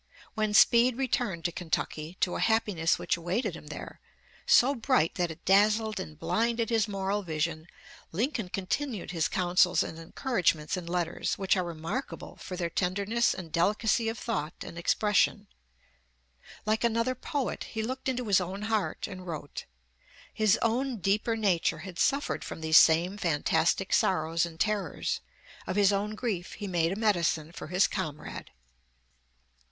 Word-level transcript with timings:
When 0.33 0.55
Speed 0.55 0.97
returned 0.97 1.45
to 1.45 1.51
Kentucky, 1.51 2.17
to 2.21 2.35
a 2.35 2.39
happiness 2.39 2.97
which 2.97 3.17
awaited 3.17 3.55
him 3.55 3.67
there, 3.67 3.99
so 4.47 4.73
bright 4.73 5.13
that 5.13 5.29
it 5.29 5.45
dazzled 5.45 5.99
and 5.99 6.17
blinded 6.17 6.71
his 6.71 6.87
moral 6.87 7.21
vision, 7.21 7.67
Lincoln 8.11 8.49
continued 8.49 9.11
his 9.11 9.27
counsels 9.27 9.83
and 9.83 9.99
encouragements 9.99 10.75
in 10.75 10.87
letters 10.87 11.37
which 11.37 11.55
are 11.55 11.63
remarkable 11.63 12.35
for 12.37 12.57
their 12.57 12.67
tenderness 12.71 13.35
and 13.35 13.51
delicacy 13.51 14.09
of 14.09 14.17
thought 14.17 14.55
and 14.63 14.75
expression. 14.75 15.45
Like 16.65 16.83
another 16.83 17.13
poet, 17.13 17.65
he 17.65 17.83
looked 17.83 18.09
into 18.09 18.25
his 18.25 18.41
own 18.41 18.63
heart 18.63 19.05
and 19.07 19.27
wrote. 19.27 19.65
His 20.33 20.57
own 20.63 20.97
deeper 20.97 21.35
nature 21.35 21.77
had 21.85 21.99
suffered 21.99 22.43
from 22.43 22.61
these 22.61 22.77
same 22.77 23.17
fantastic 23.19 23.93
sorrows 23.93 24.47
and 24.47 24.59
terrors; 24.59 25.19
of 25.67 25.75
his 25.75 25.93
own 25.93 26.15
grief 26.15 26.53
he 26.53 26.65
made 26.65 26.91
a 26.91 26.95
medicine 26.99 27.51
for 27.51 27.67
his 27.67 27.85
comrade. 27.85 28.49